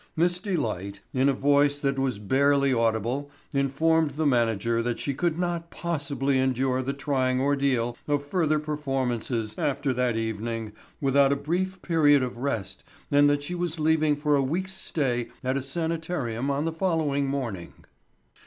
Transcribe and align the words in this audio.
Miss 0.15 0.39
Delight, 0.39 1.01
in 1.13 1.29
a 1.29 1.33
voice 1.33 1.77
that 1.79 1.99
was 1.99 2.17
barely 2.17 2.73
audible, 2.73 3.29
informed 3.53 4.09
the 4.09 4.25
manager 4.25 4.81
that 4.81 4.97
she 4.97 5.13
could 5.13 5.37
not 5.37 5.69
possibly 5.69 6.39
endure 6.39 6.81
the 6.81 6.91
trying 6.91 7.39
ordeal 7.39 7.95
of 8.07 8.25
further 8.25 8.57
performances 8.57 9.53
after 9.59 9.93
that 9.93 10.17
evening 10.17 10.71
without 10.99 11.31
a 11.31 11.35
brief 11.35 11.83
period 11.83 12.23
of 12.23 12.37
rest 12.37 12.83
and 13.11 13.29
that 13.29 13.43
she 13.43 13.53
was 13.53 13.79
leaving 13.79 14.15
for 14.15 14.35
a 14.35 14.41
week's 14.41 14.73
stay 14.73 15.27
at 15.43 15.55
a 15.55 15.61
sanitarium 15.61 16.49
on 16.49 16.65
the 16.65 16.73
following 16.73 17.27
morning. 17.27 17.73